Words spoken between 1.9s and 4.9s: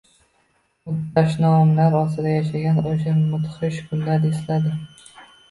ostida yashagan o’sha mudhish kunlarni esladi.